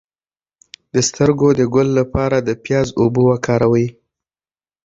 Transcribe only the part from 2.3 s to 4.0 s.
د پیاز اوبه وکاروئ